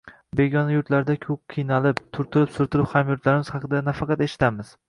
[0.37, 4.79] Begona yurtlarda-ku qiynalib, «turtilib-surtilgan» hamyurtlarimiz haqida nafaqat eshitamiz